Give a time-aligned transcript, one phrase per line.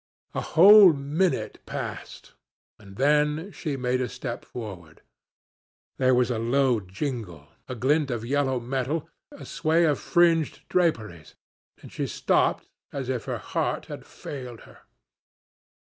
[0.33, 2.33] A whole minute passed,
[2.79, 5.03] and then she made a step forward.
[5.97, 11.35] There was a low jingle, a glint of yellow metal, a sway of fringed draperies,
[11.83, 14.79] and she stopped as if her heart had failed her.